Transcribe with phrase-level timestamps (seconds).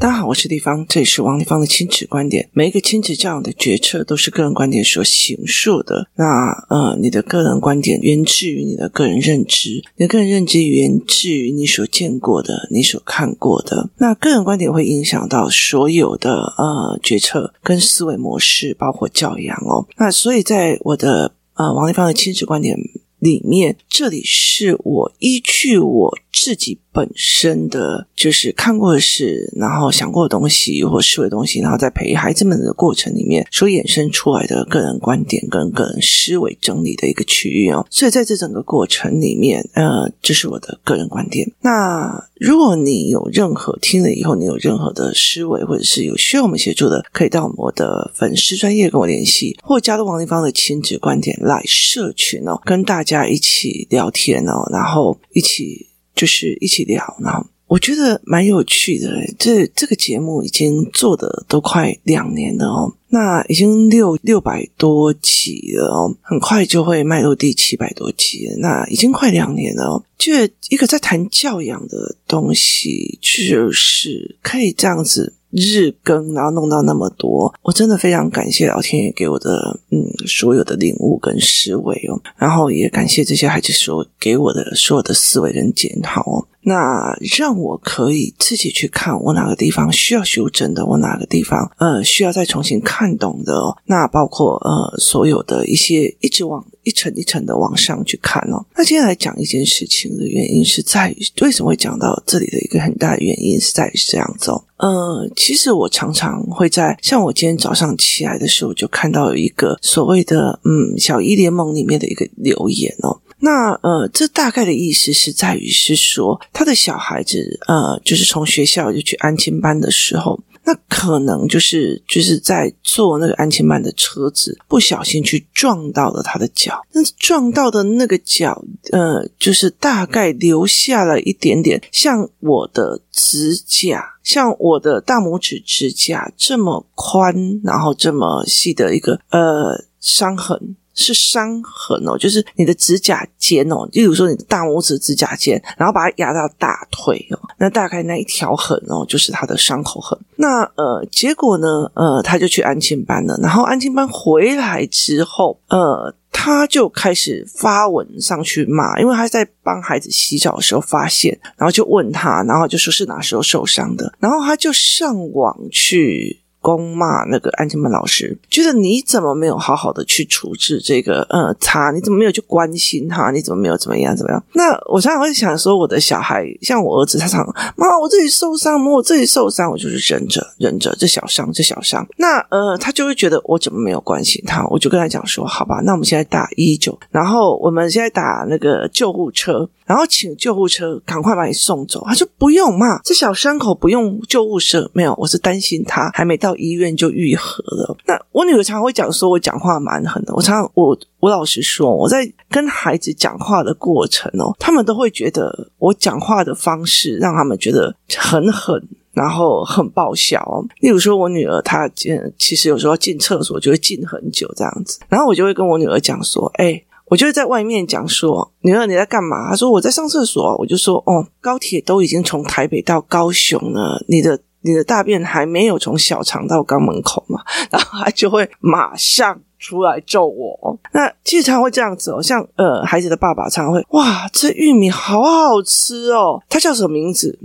[0.00, 2.48] 大家好，我是丽芳，这里是王立芳的亲子观点。
[2.54, 6.08] 每一个亲子教养的决策都是个人观点所形塑的。
[6.14, 6.24] 那
[6.70, 13.90] 呃，你的个人观点源自于你的个人认知，你的个人认知源自于你所见过的、你所看过的。
[13.98, 19.86] 那个人观点会影响到所有的呃决策跟思维模式，包括教养哦。
[19.98, 22.74] 那所以在我的呃王立芳的亲子观点
[23.18, 26.80] 里面，这里是我依据我自己。
[26.92, 37.86] 本身的就是看过的事，然后想过的东西或思维东西，然后在陪孩子们的过程里面所衍生出来的个人观点跟个人思维整理的一个区域哦。
[37.90, 41.50] 所以在这整个过程里面，呃，这是我的个人观点。
[41.60, 55.89] 那如果你有任何听了以后，你有任何的思维，或者是有需要我们协助的，可以到我的粉丝专业跟我联系，或加入王立芳的亲子观点来社群哦，跟大家一起聊天哦，然后一起。
[56.20, 59.08] 就是一起聊，然后我觉得蛮有趣的。
[59.38, 68.56] 这这个节目已经做的都快两年了哦，那已经六六百多集了哦，很快就会迈入第七百多集了。
[68.58, 70.30] 那已经快两年了哦，就
[70.68, 75.32] 一个在谈教养的东西，就是可以这样子。
[75.50, 98.66] 日更，然后弄到那么多，我真的非常感谢老天爷给我的嗯所有的领悟跟思维哦，然后也感谢这些孩子所给我的所有的思维跟检讨哦，那让我可以自己去看我哪个地方需要修正的，我哪个地方呃需要再重新看懂的哦，那包括呃所有的一些一直往一层一层的往上去看哦。
[98.76, 104.64] 那接下来讲一件事情的原因是在于为什么会讲到这里的一个很大的原因是在于这样子哦。
[104.78, 113.20] 呃，其实我常常会在像我今天早上起来的时候，就看到有一个所谓的嗯小一联盟里面的一个留言哦。
[113.38, 120.40] 那呃，这大概的意思是在于是说，他的小孩子呃，就是从学校就去安亲班的时候。
[120.70, 126.80] 那可能就是就是在坐那个安亲班的车子，不小心去撞到了他的脚。
[126.92, 140.76] 但是撞到的那个脚，呃，就是大概留下了一点点像我的指甲，像我的大拇指指甲这么宽，然后这么细的一个呃伤痕。
[141.00, 150.18] 是伤痕哦，就是你的指甲尖哦，例如说你的大拇指指甲尖，然后把它压到大腿哦，那大概那一条痕哦，就是他的伤口痕。
[150.36, 166.38] 那呃，结果呢，呃，他就去安亲班了，然后安亲班回来之后，呃，他就开始发文上去骂，因为他在帮孩子洗澡的时候发现，然后就问他，然后就说是哪时候受伤的，然后他就上网去。
[166.60, 171.90] 公骂那个安亲班老师，觉得你怎么没有好好的去处置这个呃他？
[171.90, 173.30] 你怎么没有去关心他？
[173.30, 174.42] 你怎么没有怎么样怎么样？
[174.52, 177.44] 那我常常会想说，我的小孩像我儿子，他常
[177.76, 182.06] 妈，我自己受伤，妈，我自己受伤，我就是忍着忍着这小伤这小伤。
[182.16, 184.64] 那呃，他就会觉得我怎么没有关心他？
[184.66, 189.68] 我就跟他讲说，好吧，那我们现在打一一九，然后我们现在打那个救护车。
[189.86, 192.04] 然后请救护车赶快把你送走。
[192.06, 194.88] 他说不用嘛，这小伤口不用救护车。
[194.94, 197.96] 没有，我是担心他还没到到医院就愈合了。
[198.06, 200.34] 那我女儿常常会讲说，我讲话蛮狠的。
[200.34, 210.64] 我常常我我老实说，我在跟孩子讲话的过程哦，他们都会觉得我讲话的方式让他们觉得很狠，然后很爆笑。
[210.80, 216.82] 例如说，我女儿她进，其实有时候进厕所就会进很久这样子，然后我就会跟我女儿讲说，哎。
[217.10, 219.50] 我就会在外面讲说，女儿你在干嘛？
[219.50, 220.56] 她说我在上厕所。
[220.58, 227.40] 我就说哦，高铁都已经从台北到高雄了，你的你的大便还没有从小肠到肛门口嘛？
[227.70, 230.78] 然后他就会马上出来揍我。
[230.92, 237.38] 那其实常会这样子哦，像呃孩子的爸爸常常会哇，这玉米好好吃哦，他叫什么名字？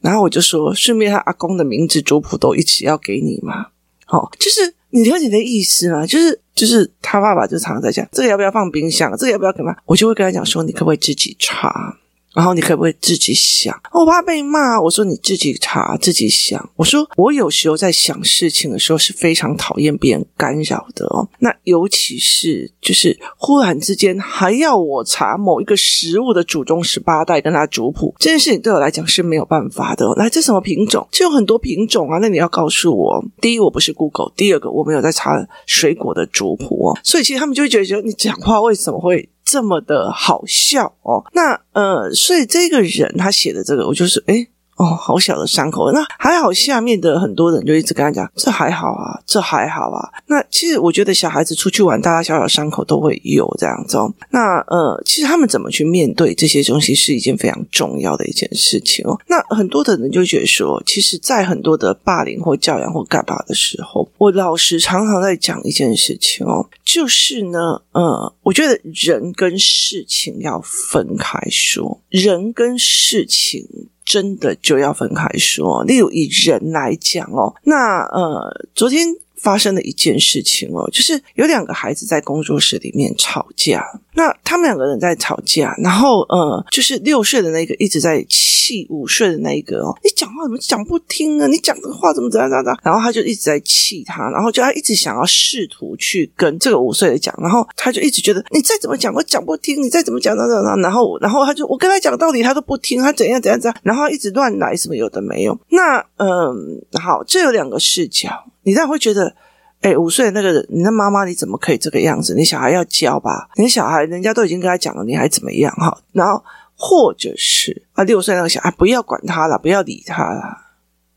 [0.00, 3.66] 然后我就说，顺便他阿公的名字族谱都一起要给你嘛。
[4.06, 4.74] 好、哦，就是。
[4.94, 6.04] 你了解的意思吗？
[6.04, 9.10] 就是就是他爸爸就常常在讲，这个要不要放冰箱？
[9.16, 9.74] 这个要不要干嘛？
[9.86, 11.96] 我就会跟他讲说，你可不可以自己查？
[12.34, 13.78] 然后你可不可以自己想？
[13.92, 14.80] 我怕被骂。
[14.80, 16.70] 我说你自己查，自己想。
[16.76, 21.28] 我说我有时候在想事情的时候是非常讨厌别人干扰的哦。
[21.40, 30.14] 那尤其是就是忽然之间还要我查某一个食物的祖宗十八代跟他族谱，这件事情对我来讲是没有办法的哦。
[30.16, 31.06] 来，这什么品种？
[31.10, 32.18] 这有很多品种啊。
[32.20, 36.98] 那你要告诉我，第一我不是 Google，第二个我没有在查水果的族谱哦。
[37.04, 39.28] 所以其实他们就会觉得，你讲话为什么会？
[39.52, 46.52] 这么的好笑哦，那呃，所以这个人他写的这个，我就是诶哦，好小的伤口，那还好。
[46.52, 50.10] 下面的很多人就一直跟他讲，这还好啊，这还好啊。
[50.26, 54.12] 那其实我觉得小孩子出去玩，大大小小伤口都会有这样子哦。
[54.30, 59.18] 那呃，其实他们怎么去面对这些东西，是一件非常重要的一件事情哦。
[59.26, 73.66] 那很多的人就觉得说，其实，在很多的霸凌或教养或干嘛的时候，我老师常常在讲一件事情哦，就是呢，呃，我觉得人跟事情要分开说，人跟事情。
[74.12, 75.82] 真的就要分开说。
[75.84, 79.06] 例如以人来讲哦，那呃，昨天
[79.42, 83.84] 发生了一件事情哦，就是有两个孩子在工作室里面吵架。
[84.14, 91.46] 那他们两个人在吵架，然后呃，就是六岁的那个一直在气五岁的那一个哦，你讲话怎么讲不听啊？
[91.46, 92.78] 你讲的话怎么怎样怎样？
[92.82, 105.58] 然后他就一直在气他，然后就他一直想要试图去跟这个五岁的讲，然后他就一直觉得你再怎么讲我讲不听，你再怎么讲怎样怎样，然后然后他就我跟他讲道理他都不听，他怎样怎样怎样，然后一直乱来什么有的没有。
[105.70, 108.30] 那嗯，好，这有两个视角，
[108.62, 109.34] 你这样会觉得。
[109.82, 112.36] 哎，五岁的那个人，你的妈妈你怎么可以这个样子？
[112.36, 113.48] 你小孩要教吧？
[113.56, 115.74] 你小孩人家都已经跟他讲了，你还怎么样？
[115.74, 116.40] 哈，然后
[116.76, 120.56] 或者是啊，六岁那个小孩不要管他了，不要理他了。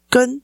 [0.09, 0.41] 跟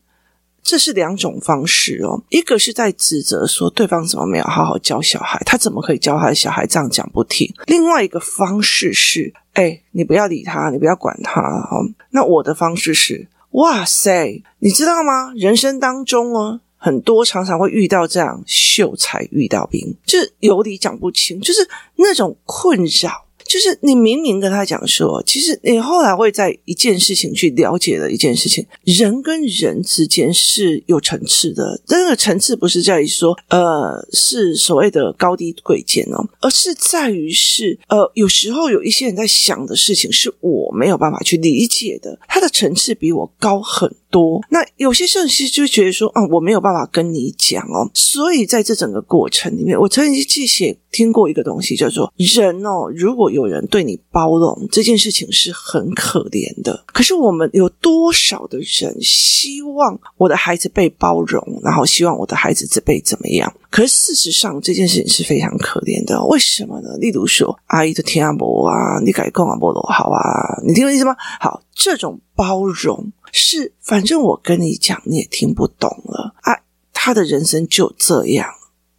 [0.62, 7.51] 这是两种方式哦，一个是在指责说对方怎么没有好好教小孩，他怎么可以教他的小孩这样讲不听？
[7.65, 11.42] 另外一个方式是，哎，你不要理他，你不要管他。
[11.42, 11.81] 哈，
[12.12, 15.33] 那我的方式是，哇塞，你知道吗？
[15.36, 16.62] 人生当中哦。
[16.81, 23.28] 很多常常会遇到这样秀才遇到兵，就是有理讲不清，就是那种困扰。
[23.44, 31.81] 就是你明明跟他讲说，其实你后来会在一件事情去了解的一件事情，人跟人之间是有层次的。
[31.86, 44.41] 这个层次不是在于说，呃，是所谓的高低贵贱哦，而是在于是，呃，有时候有一些人在想的事情是我没有办法去理解的，他的层次比我高很多。
[44.49, 47.89] 那有些时候其实就觉得说，啊，我没有办法跟你讲哦。
[47.93, 53.41] 所以在这整个过程里面，我曾经记写听过一个东西叫做人哦，如果有。
[53.51, 63.53] 人对你包容这件事情是很可怜的，可是我们有多少的人希望我的孩子被包容，然后希望我的孩子被怎么样？
[63.69, 66.95] 可是事实上这件事情是非常可怜的，为什么呢？
[66.97, 71.13] 例如说，阿姨的天阿伯啊，你改讲阿波罗好啊，你听我意思吗？
[71.41, 76.57] 好，这种包容是反正我跟你讲你也听不懂了啊，
[76.94, 78.48] 他的人生就这样，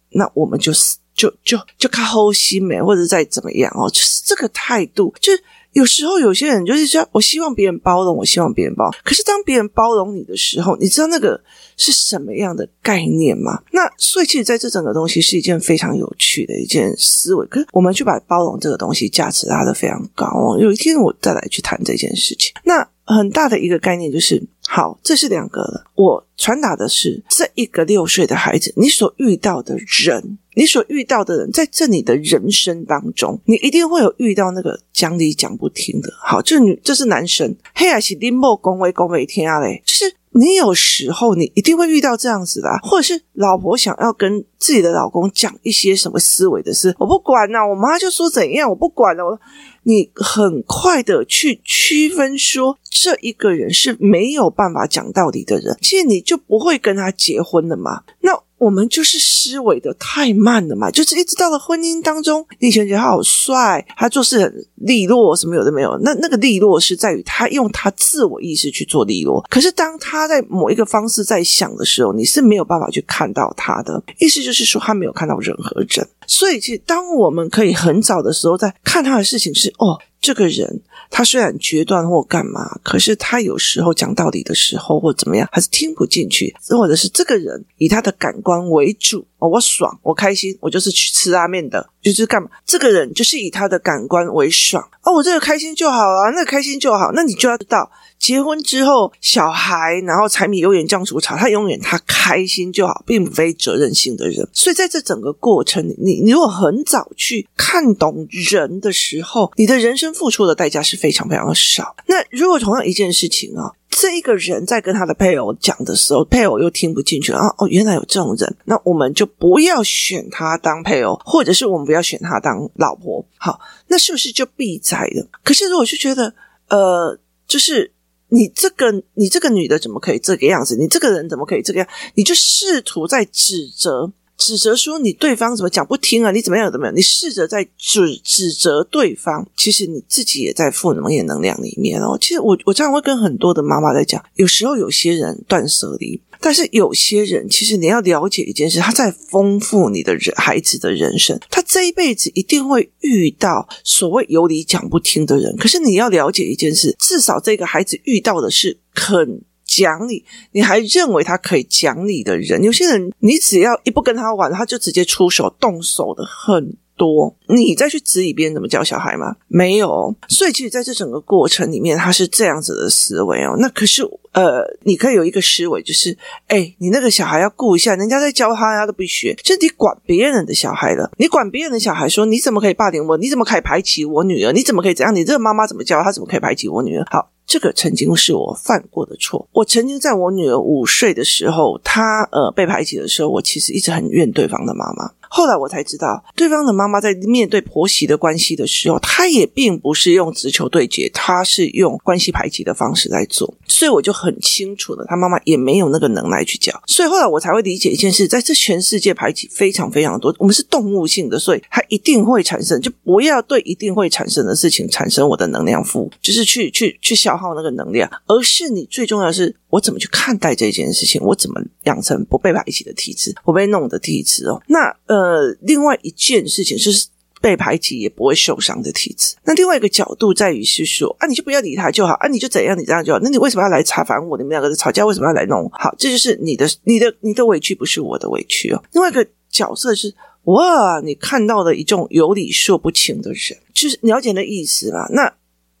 [0.09, 0.97] 那我们就是。
[1.15, 5.13] 就就就看后心没，或者再怎么样哦，就是这个态度。
[5.21, 5.31] 就
[5.73, 8.93] 有时候有些人就是说，我希望别人包容，我希望别人包容。
[9.03, 11.39] 可是当别人包容你的时候，你知道那个
[11.77, 13.61] 是什么样的概念吗？
[13.71, 17.45] 那所以其实在这整个东西是一件非常有趣的一件思维。
[17.45, 20.57] 可是我们去把包容这个东西价值拉得非常高哦。
[20.59, 22.51] 有一天我再来去谈这件事情。
[22.63, 25.85] 那很大的一个概念就是，好，这是两个了。
[25.95, 30.37] 我传达的是这一个六岁的孩子，你所遇到的人。
[30.55, 36.13] 你所遇到的人，在这你的人生当中，你一定会有遇到那个讲理讲不听的。
[36.19, 49.25] 好，这女，这是男生，黑还是林某恭维恭维天啊嘞，就是你有时候你一定会遇到这样子的，或者是老婆想要跟自己的老公讲一些什么思维的事，我不管呐、啊，我妈就说怎样，我不管了。
[49.25, 49.39] 我
[49.83, 58.03] 你很快的去区分说，这一个人是没有办法讲道理的人，其实你就不会跟他结婚了嘛。
[58.21, 58.31] 那。
[58.63, 65.97] 我们就是思维的太慢了嘛，就是一直到了婚姻当中，你以前觉得他好帅，他做事很利落，什么有的没有。
[66.01, 74.01] 那那个利落是在于他用他自我意识去做利落，可是当他在某一个方式在想的时候，你是没有办法去看到他的。
[74.19, 76.07] 意思就是说，他没有看到任何人。
[76.25, 79.99] 所以，其实当我们可以很早的时候在看他的事情是哦。
[80.23, 92.49] 这个人他虽然决断或干嘛，可是他有时候讲道理的时候或怎么样，还是听不进去，或者是这个人以他的感官为主哦，我爽，我开心，我就是去吃拉面的，就是干嘛？
[92.65, 97.91] 这个人就是以他的感官为爽哦，我这个开心就好啊，那个开心就好，那你就要知道。
[98.23, 104.47] 结婚之后，小孩，然后柴米油盐酱醋茶，他永远他开心就好，并非责任心的人。
[104.53, 111.97] 所以在这整个过程，你你如果很早去看懂人的时候，你的人生付出的代价是非常非常的少。
[112.07, 123.25] 那如果同样一件事情啊，这一个人在跟他的配偶讲的时候，配偶又听不进去啊，哦，原来有这种人，那我们就不要选他当配偶，或者是我们不要选他当老婆。
[123.37, 125.27] 好，那是不是就必宰了？
[125.43, 126.33] 可是如果就觉得，
[126.69, 127.91] 呃，就是。
[128.33, 130.75] 你这个你这个女的怎么可以这个样子？
[130.75, 131.87] 你这个人怎么可以这个样？
[132.15, 136.95] 你就试图在指责指责说你对方怎么讲不听啊，你怎么样怎么样？
[136.95, 142.17] 你试着在指指责对方，其实你自己也在负能量能量里面哦。
[142.19, 155.55] 其实我我这样会跟很多的妈妈在讲，有时候有些人断舍离，但是有些人其实你要了解一件事，他在丰富你的人孩子的人生，他这一辈子一定会遇到所谓有理讲不听的人。
[155.55, 159.41] 可是你要了解一件事，至少这个孩子遇到的是肯。
[159.65, 167.35] 讲你，你还认为他可以讲你的人，有些人你只要一不跟他玩，他就直接出手动手的很多。
[167.47, 169.35] 你再去质疑别人怎么教小孩吗？
[169.47, 170.15] 没有。
[170.27, 173.55] 所以其实在这整个过程里面，他是这样子的思维哦。
[173.59, 183.17] 那可是呃，你可以有一个思维，就是哎，你那个小孩要顾一下，人家在教他，他都不学，就你管别人的小孩了，你管别人的小孩说，你怎么可以霸凌我？
[183.17, 184.51] 你怎么可以排挤我女儿？
[184.51, 185.15] 你怎么可以这样？
[185.15, 186.01] 你这个妈妈怎么教？
[186.01, 187.05] 她怎么可以排挤我女儿？
[187.09, 187.29] 好。
[187.45, 189.45] 这个曾经是我犯过的错。
[189.51, 195.11] 我曾经在我女儿五岁的时候，她呃被排挤的时候，我其实一直很怨对方的妈妈。
[195.35, 203.51] 后来我才知道，对方的妈妈在面对婆媳的关系的时候，她也并不是用直球对决，她是用关系排挤的方式来做。
[203.67, 206.71] 所以我就很清楚的，她妈妈也没有那个能耐去教。
[206.85, 212.79] 所以后来我才会理解一件事，在这全世界排挤非常非常多，我们是动物性的，所以它一定会产生。
[212.79, 224.61] 就不要对一定会产生的事情产生我的能量负，就是去去去消耗那个能量，而是你最重要的是我怎么去看待这件事情，我怎么养成不被排挤的体质，不被弄的体质哦。
[224.67, 225.22] 那呃。
[225.23, 227.07] 呃，另外一件事情就是
[227.41, 229.35] 被排挤也不会受伤的体质。
[229.45, 233.19] 那另外一个角度在于是说，啊，你就不要理他就好，啊，你就怎样，你这样就好。
[233.19, 234.37] 那你为什么要来查烦我？
[234.37, 235.69] 你们两个在吵架，为什么要来弄？
[235.71, 238.83] 好，这就是你的、你的、你的委屈，不是我的委屈哦。
[238.91, 240.13] 另外一个角色是，
[240.43, 245.07] 哇，你看到了一种有理说不清的人，就是了解的意思啦。
[245.11, 245.33] 那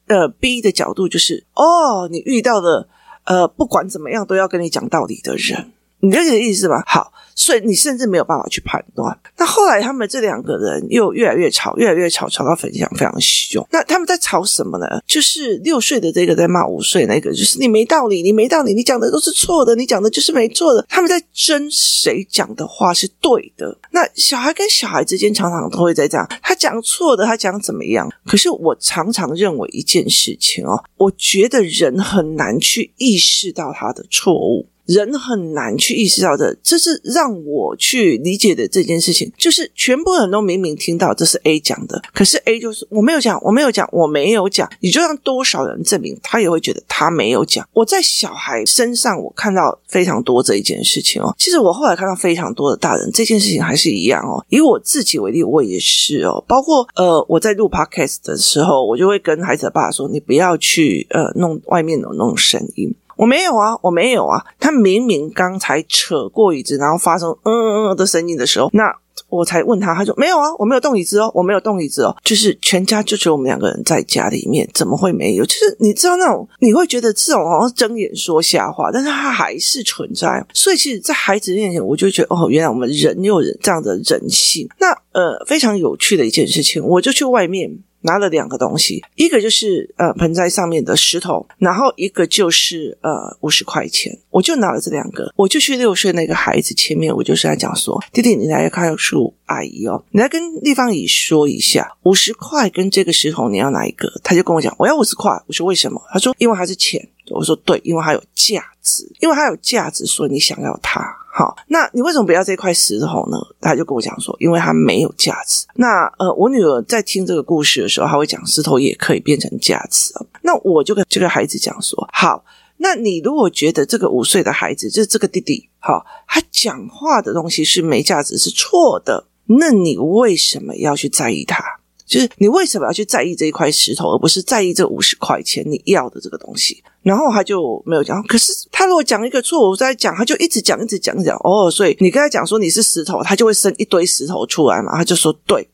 [0.07, 2.87] 呃，B 的角度就是，哦，你遇到了
[3.25, 5.71] 呃，不管怎么样都要跟你讲道理的人，
[6.03, 6.83] 你了解意思吧？
[6.85, 7.11] 好。
[7.35, 9.19] 所以你甚至没有办法去判断。
[9.37, 13.67] 那后来他们这两个人又越来越吵，越来越吵，吵到分享非常凶。
[13.71, 14.85] 那他们在吵什么呢？
[15.07, 20.85] 就是六岁的这个在骂五岁那个，就是你没道理，你没道理，你讲的都是错的，你讲的就是没错的。
[20.87, 23.75] 他们在争谁讲的话是对的。
[23.89, 28.07] 那小孩跟小孩之间常常都会在这样，他讲错的，他讲怎么样？
[28.27, 34.67] 可是我常常认为一件事情哦，我觉得人很难去意识到他的错误。
[34.85, 44.69] 人很难去意识到的，这是让我去理解的这件事情，就是全部人都明明听到这是 A 讲的，可是 A 就是我没有讲，我没有讲，我没有讲。
[44.81, 47.67] 你就让多少人证明，他也会觉得他没有讲。
[47.73, 51.33] 我在小孩身上，我看到非常多这一件事情哦。
[51.37, 54.43] 其实我后来看到非常多的大人，这件事情还是一样哦。
[54.49, 56.43] 以我自己为例，我也是哦。
[56.47, 64.43] 包括呃，我在录 Podcast 的时候，我就会跟孩子的爸爸说：“你不要去呃弄外面的那种声音。”我没有啊，我没有啊。
[64.59, 68.93] 他明明刚才扯过椅子，然后发生嗯嗯嗯的声音的时候，那
[69.29, 72.15] 我才问他，他说没有啊，我没有动椅子哦，我没有动椅子哦。
[72.23, 75.45] 就是全家就只有我们两个人在家里面，怎么会没有？
[75.45, 80.45] 就是你知道那种，你会觉得这种好像睁眼说瞎话，但是他还是存在。
[80.53, 84.67] 所以其实，在孩子面前，我就觉得哦，原来我们人有人这样的人性。
[84.79, 87.71] 那呃，非常有趣的一件事情，我就去外面。
[88.03, 104.11] 拿了两个东西，一个就是呃盆栽上面的石头，然后一个就是呃五十块钱，我就拿了这两个，我就去六岁那个孩子前面，我就是在讲说，弟弟，你来看树，阿姨哦，你来跟立方姨说一下，五十块跟这个石头你要哪一个？
[104.23, 105.31] 他就跟我讲，我要五十块。
[105.47, 106.01] 我说为什么？
[106.11, 107.09] 他说因为它是钱。
[107.29, 111.01] 我说对，因为它有价值，因为它有价值，所以你想要它。
[111.35, 113.37] 好，那你为什么不要这块石头呢？
[113.59, 115.65] 他就跟我讲说，因为它没有价值。
[115.73, 120.13] 那呃，我女儿在听这个故事的时候，她会讲石头也可以变成价值。
[120.43, 122.45] 那我就跟这个孩子讲说，好，
[122.77, 131.63] 那你如果觉得这个五岁的孩子，就是这个弟弟，好，他讲话的东西是没价值，是错的，那你为什么要去在意他？
[132.05, 136.83] 就是你为什么要去在意这一块石头，而不是在意这五十块钱你要的这个东西？
[137.01, 138.21] 然后他就没有讲。
[138.23, 141.71] 可是他如果讲一个错误在讲，他就一直讲，一直讲，讲哦。
[141.71, 144.95] 所以你跟他讲说你是石头，他就会生一堆石头出来嘛。
[144.95, 145.67] 他就说对。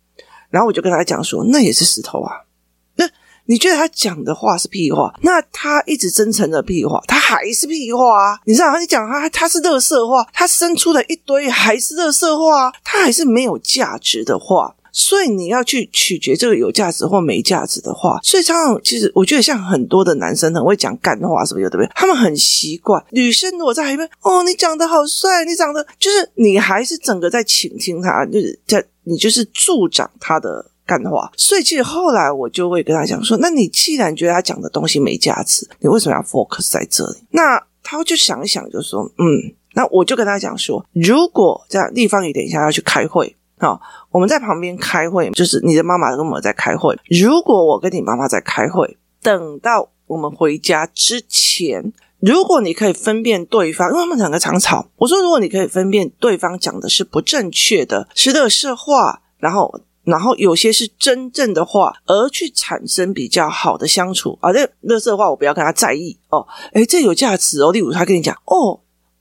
[0.49, 2.33] 然后我就跟他讲说，那也是石头啊。
[2.95, 3.07] 那
[3.45, 5.13] 你觉得他讲的话是屁话？
[5.21, 8.39] 那他一直真诚的屁话，他还是屁话啊？
[8.45, 14.75] 你知道，你讲他他是垃圾话，他生出了一堆还是垃圾话，他还是没有价值的话。
[14.99, 21.89] 所以你要去取决这个有价值或没价值的话，所以常常其实我觉得像很多的男生很会讲干话，是不是有对不对？
[21.95, 31.31] 他们很习惯女生如果在海边，哦，你长得好帅，你长得就是你还是整个在倾听他，就是在你就是助长他的干话。
[31.37, 37.19] 所以其实后来我就会跟他讲说，那你既然觉得他讲的东西没价值，你为什么要 focus 在这里？
[37.31, 39.55] 那他就想一想，就说，嗯。
[39.75, 46.97] 那我就跟他讲说，如果这样，丽芳姨等一下要去开会，好，我们在旁边开会，就是你的妈妈跟我们在开会。
[47.09, 59.81] 如果我跟你妈妈在开会，等到我们回家之前，如果你可以分辨对方，因为他们两个常吵，我说如果你可以分辨对方讲的是不正确的，是垃圾话，然后。
[60.05, 64.51] 然后有些是真正的话，而去产生比较好的相处啊。
[64.51, 66.47] 这乐色话我不要跟他在意哦。
[66.73, 67.71] 诶，这有价值哦。
[67.71, 68.79] 例如他跟你讲哦，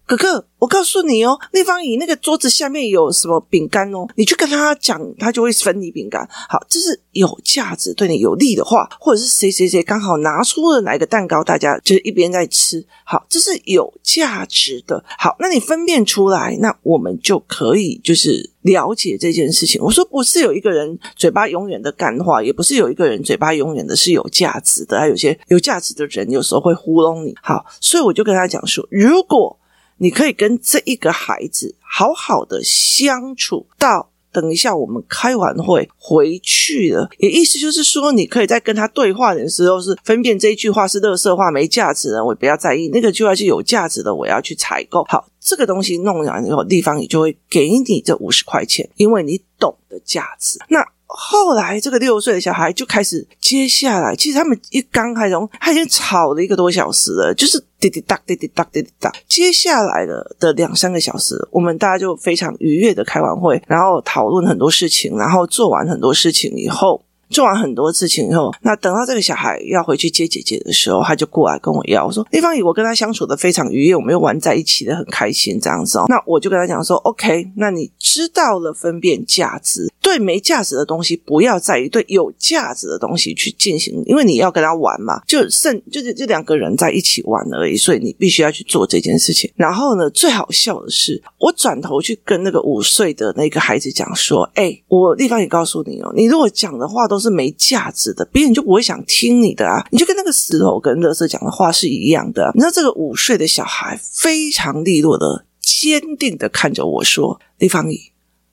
[0.09, 6.27] 哥哥，我告诉你哦，丽芳姨那个桌子下面有什么饼干哦，你去跟他讲，他就会分你饼干。
[6.49, 12.83] 好，这是有价值、对你有利的话，或者是谁谁谁刚好拿出了哪个蛋糕，大家就是一边在吃。
[13.05, 15.05] 好，这是有价值的。
[15.19, 18.51] 好，那你分辨出来，那我们就可以就是。
[18.63, 27.35] 了解这件事情，我说不是有一个人嘴巴永远的干话，也不是有一个人嘴巴永远的是有价值的，还有些有价值的人有时候会糊弄你。
[27.41, 29.59] 好，所以我就跟他讲说，如果
[29.99, 34.11] 你可以跟这一个孩子好好的相处到。
[34.31, 45.03] 等一下，我们开完会回去了，也意思就是说，你可以在跟他对话的时候，是分辨这一句话是垃圾话、没价值的，我不要在意；那个句话是有价值的，我要去采购。
[45.09, 50.59] 好，这个东西弄完以后，地方你就会给你这五十块钱，因为你懂得价值。
[50.69, 50.87] 那。
[51.11, 59.11] 后来，这个六岁的小孩就开始，接下来，其实他们一刚开始，他已经吵了一个多小时了，就是滴滴答、滴滴答、滴滴答。
[59.27, 67.03] 接下来的的两三个小时，我们大家就非常愉悦的开完会，然后讨论很多事情，然后做完很多事情以后。
[67.31, 89.51] 做完很多事情以后，那等到这个小孩要回去接姐姐的时候，他就过来跟我要，我说：“丽芳姨，我跟他相处的非常愉悦，我们又玩在一起的很开心，这样子哦。”那我就跟他讲说：“OK，那你知道了分辨价值，对没价值的东西不要在意，对有价值的东西去进行，因为你要跟他玩嘛，就剩就是这两个人在一起玩而已，所以你必须要去做这件事情。
[89.55, 99.85] 然后呢，最好笑的是，我转头去跟那个五岁的那个孩子讲说：‘哎，我丽芳也告诉你哦，你如果讲的话都。’都是没价值的，别人就不会想听你的啊！
[99.91, 102.53] 你就跟那个石头跟乐色讲的话是一样的。
[102.55, 107.99] 你知道这个五岁的小孩非常利落的、坚定的看着我说：“李芳姨。”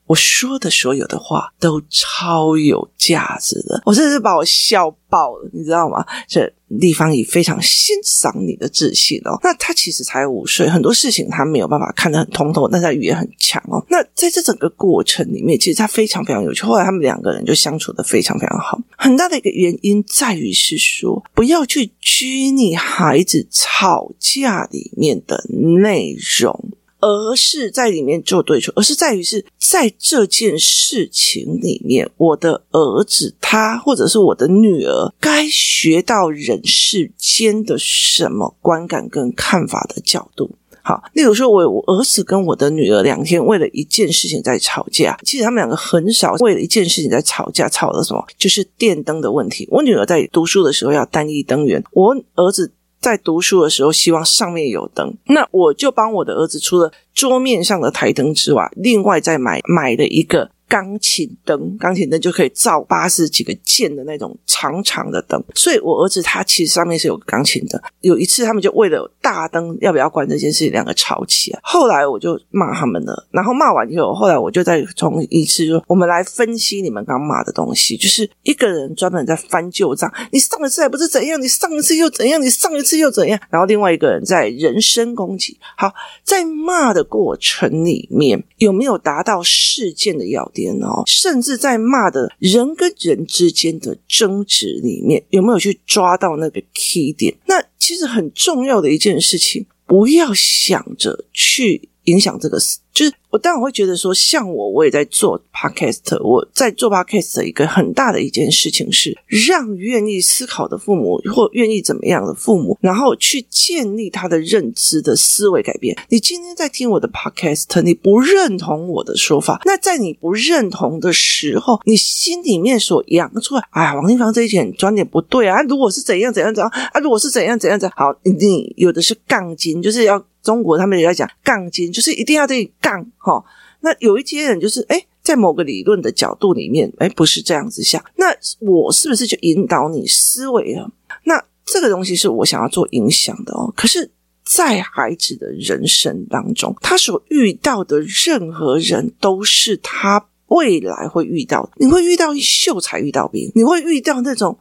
[0.07, 6.05] 我说的所有的话都超有价值的，我真的是把我笑爆了，你知道吗？
[6.27, 9.39] 这地方也非常欣赏你的自信哦。
[9.41, 13.83] 那他其实才五岁，很多事情他没有办法看得很通透，但他语言很强哦。
[13.89, 16.63] 那在这整个过程里面，其实他非常非常有趣。
[16.63, 18.79] 后来他们两个人就相处得非常非常好。
[18.97, 25.43] 很大的一个原因在于是说，不要去拘泥孩子吵架里面的
[25.81, 26.71] 内容。
[26.99, 40.51] 而是在里面做对错，而是在于是在这件事情里面，我的儿子他或者是我的女儿该学到人世间的什么观感跟看法的角度。
[40.81, 48.23] 好，例如说我我儿子跟我的女儿两天为了一件事情在吵架，其实他们两个很少为了一件事情在吵架，吵的什么？
[48.37, 49.67] 就是电灯的问题。
[49.71, 52.71] 我女儿在读书的时候要单一灯源，我儿子。
[53.05, 60.49] 在读书的时候，希望上面有灯，那我就帮我的儿子除了桌面上的台灯之外，另外再买买了一个。
[60.67, 67.81] 钢琴灯，钢琴灯就可以照八十几个键的那种长长的灯，所以我儿子他其实上面是有钢琴的。
[68.01, 71.59] 有一次他们就为了大灯要不要关这件事情，两个吵起来。
[71.63, 85.57] 后来我就骂他们了，然后骂完以后，后来我就再从一次说，我们来分析你们刚骂的东西，就是一个人专门在翻旧账，你上一次还不是怎样，你上一次又怎样，你上一次又怎样，然后另外一个人在人身攻击。
[85.77, 97.35] 好，在骂的过程里面有没有达到事件的要点哦，甚至在骂的人跟人之间的争执里面，有没有去抓到那个 key 点？
[97.45, 102.79] 那其实很重要的一件事情，不要想着去影响这个事。
[102.95, 106.17] 就是我当然会觉得说，像我，我也在做 podcast。
[106.23, 115.93] 我在做 podcast 的一个很大的一件事情是，让愿意思考的父母或愿意怎么样的父母，然后去建立他的认知的思维改变。
[116.07, 125.61] 你今天在听我的 podcast，你不认同我的说法，那在你不认同的时候，你心里面所扬出来，哎呀，王丽芳这一点观点不对啊！
[125.63, 126.99] 如果是怎样怎样怎样啊？
[127.01, 130.25] 如果是怎样怎样怎样，好，你有的是杠精，就是要。
[130.45, 133.43] 中国他们也在讲杠精，就是一定要这杠哈。
[133.81, 138.03] 那有一些人就是诶，在某个理论的角度里面，诶，不是这样子想。
[138.17, 138.27] 那
[138.59, 140.91] 我是不是就引导你思维了？
[141.23, 143.73] 那这个东西是我想要做影响的哦。
[143.75, 144.11] 可是，
[144.43, 151.71] 在孩子的人生当中，他所遇到的任何人都是他未来会遇到的。
[151.77, 154.57] 你会遇到秀才遇到兵，你会遇到那种。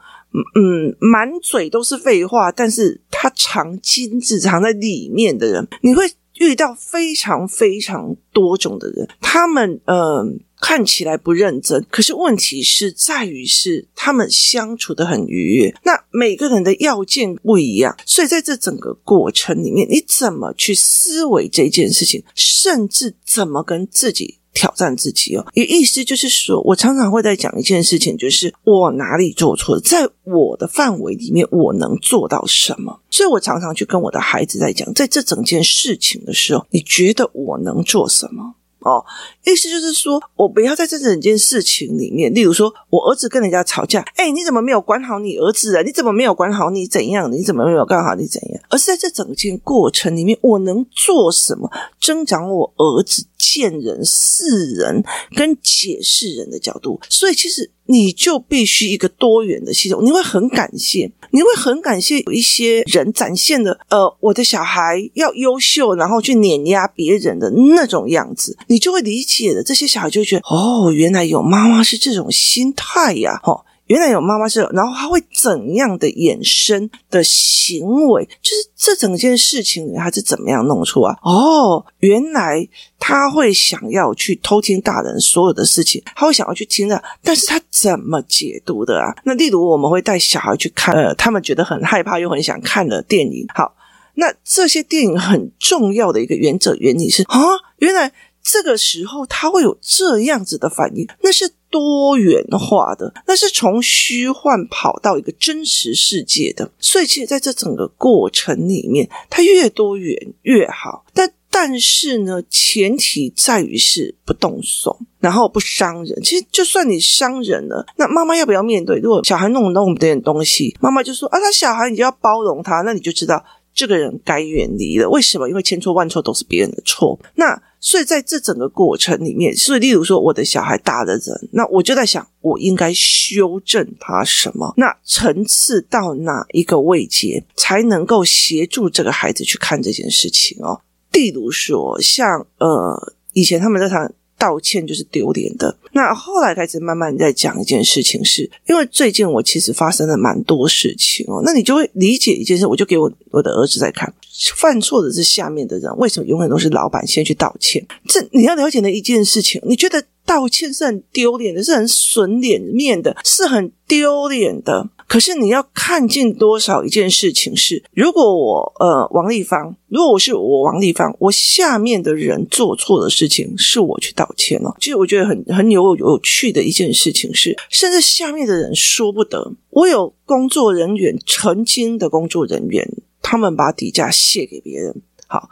[0.57, 6.03] 嗯，满嘴都是废话，但是他藏金子藏在里面的人，你会
[6.39, 10.41] 遇到非常非常多种的人，他们嗯。
[10.61, 15.75] 看起来不认真，可是问题是在于是他们相处的很愉悦。
[15.85, 25.45] 那每个人的要件不一样，所以在这整个过程里面，你怎么去思维这件事情，甚至怎么跟自己挑战自己哦？
[25.53, 33.01] 也意思就是说，我常常会在讲一件事情，就是我哪里做错了，在我的范围里面，我能做到什么？
[33.11, 38.55] 所以我常常去跟我的孩子在讲，在这整件事情的时候，你觉得我能做什么？
[38.81, 39.03] 哦，
[39.47, 45.81] 意思就是说，我不要在这整件事情里面，例如说，我儿子跟人家吵架，哎，你怎么没有管好你儿子啊？
[45.81, 47.33] 你怎么没有管好你怎样？
[47.33, 48.61] 你怎么没有干好你怎样？
[48.69, 55.03] 而是在这整件过程里面，我能做什么，增长我儿子见人、识人
[55.37, 57.01] 跟解释人的角度。
[57.09, 57.71] 所以，其实。
[57.87, 69.63] 你就必须一个多元的系统，你会很感谢，你会很感谢有一些人展现的，呃，我的小孩要优秀，然后去碾压别人的那种样子，你就会理解的。
[69.63, 73.67] 这些小孩就会觉得，哦，原来有妈妈是这种心态呀，哦。
[73.87, 78.25] 原来有妈妈是，然后他会怎样的衍生的行为？
[78.41, 81.15] 就是这整件事情，他是怎么样弄出来？
[81.23, 82.67] 哦，原来
[82.99, 89.15] 他会想要去偷听大人所有的事情，他会想要去听的，但是他怎么解读的啊？
[89.25, 93.47] 那例如我们会带小孩去看，呃，他们觉得很害怕又很想看的电影。
[93.55, 93.75] 好，
[94.15, 97.39] 那这些电影很重要的一个原则原理是啊，
[97.79, 98.11] 原来
[98.45, 101.51] 这个时候他会有这样子的反应，那是。
[101.75, 111.05] 多元化的，那是从虚幻跑到一个真实世界的，所以其实在这整个过程里面，它越多元越好。
[111.13, 116.23] 但但是呢，前提在于是不动手，然后不伤人。
[116.23, 119.01] 其实就算你伤人了，那妈妈要不要面对？
[119.01, 123.45] 如果小孩弄弄点东西，妈妈就说啊，他小孩，你就要包容他，那你就知道
[123.75, 125.11] 这个人该远离了。
[125.11, 125.49] 为什么？
[125.49, 127.19] 因为千错万错都是别人的错。
[127.35, 127.61] 那。
[127.87, 134.73] 所以在这整个过程里面，所以例如说我的小孩大的人，那我就在想，我应该修正他什么？
[134.79, 140.81] 那层次到哪一个位阶，才能够协助这个孩子去看这件事情哦？
[141.13, 154.13] 例如说，像呃，以前他们在谈道歉就是丢脸的，那后来开始慢慢在讲一件事情是，因为最近我其实发生了蛮多事情哦，那你就会理解一件事，我就给我我的儿子在看。
[154.57, 157.87] 犯错的是下面的人，为什么永远都是老板先去道歉？
[158.09, 159.61] 这你要了解的一件事情。
[159.65, 164.89] 你觉得道歉是很丢脸的，是很损脸面的，是很丢脸的。
[165.07, 174.75] 可是你要看见多少一件事情是：如果我呃王丽芳，如果我是我王丽芳，我下面的人做错的事情是我去道歉了。
[174.81, 179.53] 其实我觉得很很有有趣的一件事情是，甚至下面的人说不得。
[179.71, 182.89] 我有工作人员，曾经的工作人员。
[183.27, 184.95] 他们把底价卸给别人，
[185.27, 185.49] 好，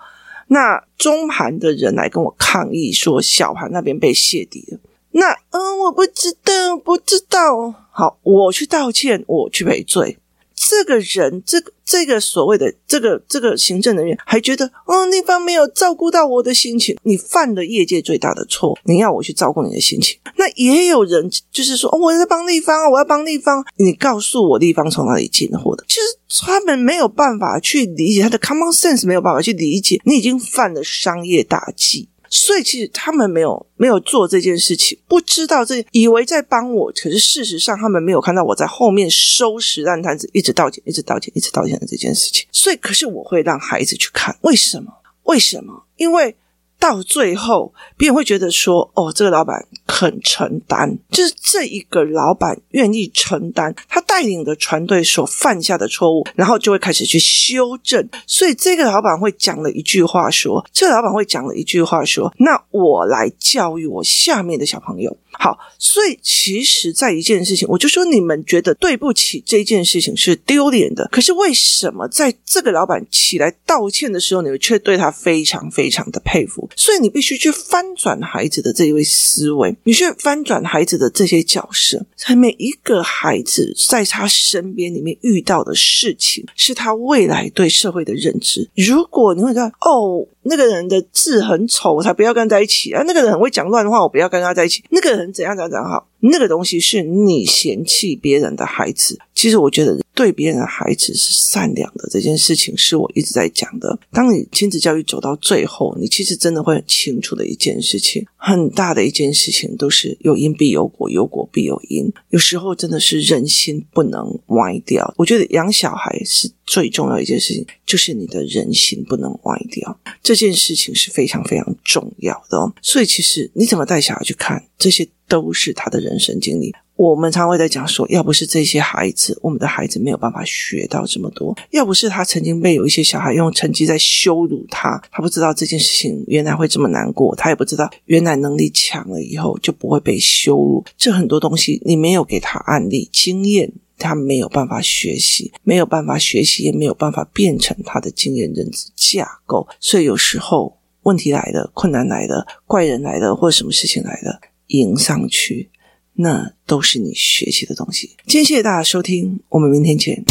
[0.49, 4.79] 那中盘的人来跟我抗议说小盘那边被卸底了，
[5.13, 10.19] 那嗯，我不知道，不知道，好，我去道歉，我去赔罪。
[10.55, 16.97] 这个人，这个这个所谓的这个这个行政人员还觉得，哦，那方没有照顾到我的心情。
[17.03, 20.17] 你犯了业界最大的错，你要我去照顾你的心情。
[20.37, 23.65] 那也有人就是说，哦，我在帮那方，我要帮那方。
[23.77, 25.85] 你告诉我，那方从哪里进货的？
[25.89, 26.03] 其实
[26.47, 32.09] 他们没有办法去理解，他的 common sense 没有办法去理解，你已经犯了商业大忌。
[32.35, 42.49] 所以其实他们没有没有做这件事情，不知道这以为在帮我，可是事实上他们没有看到我在后面收拾烂摊子，一直道歉，一直道歉，一直道歉的这件事情。
[42.51, 44.91] 所以，可是我会让孩子去看，为什么？
[45.25, 45.85] 为什么？
[45.97, 46.35] 因为。
[46.83, 58.09] 到最后，别人会觉得说：“哦，这个老板肯承担，就是这一个老板愿意承担他带领的团队所犯下的错误，然后就会开始去修正。
[58.27, 82.07] 所以，这个老板会讲了一句话说：‘这个老板会讲了一句话说，那我来教育我下面的小朋友。’好，所以其实，在一件事情，我就说你们觉得对不起这件事情是丢脸的，可是为什么在这个老板起来道歉的时候，你们却对他非常非常的佩服？”所以你必须去翻转孩子的这一位思维，你去翻转孩子的这些角色。
[82.17, 88.71] 在每一个孩子在他身边里面遇到的事情，是他未来对社会的认知。
[88.77, 93.03] 如果你会看哦，那个人的字很丑，我才不要跟他在一起啊！
[93.07, 94.85] 那个人很会讲乱话，我不要跟他在一起。
[94.91, 99.19] 那个人怎样怎样怎样好，那个东西是你嫌弃别人的孩子。
[99.35, 100.01] 其实我觉得。
[100.15, 103.99] 对别人的孩子是善良的这件事情，是我一直在讲的。
[104.13, 112.13] 当你亲子教育走到最后，你其实真的会很清楚的一件事情，很大的一件事情，都是有因必有果，有果必有因。
[112.29, 115.15] 有时候真的是人心不能歪掉。
[115.17, 119.99] 我觉得养小孩是最重要一件事情，就是你的人心不能歪掉。
[120.23, 122.73] 这这件事情是非常非常重要的哦。
[122.83, 126.75] 所以，其实你怎么带小孩去看，这些都是他的人生经历。
[126.95, 140.85] 我们常会在讲说，要不是这些孩子，我们的孩子没有办法学到这么多；要不是他曾经被有一些小孩用成绩在羞辱他，他不知道这件事情原来会这么难过，他也不知道原来能力强了以后就不会被羞辱。
[140.97, 149.67] 这很多东西你没有给他案例经验，他没有办法学习，没有办法学习，也没有办法变成他的经验认知架构。
[149.81, 154.41] 所以有时候问题来了，困难来了，怪人来了，或者什么事情来了，
[154.73, 155.71] 迎上去。
[156.15, 158.17] 那都是你学习的东西。
[158.27, 160.23] 今天谢谢大家收听，我们明天见。